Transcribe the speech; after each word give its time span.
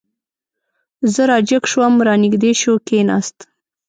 زه 1.13 1.23
را 1.29 1.37
جګ 1.49 1.63
شوم، 1.71 1.93
را 2.07 2.13
نږدې 2.23 2.51
شو، 2.61 2.73
کېناست. 2.87 3.37